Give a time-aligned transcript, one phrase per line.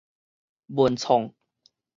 [0.65, 1.31] 文創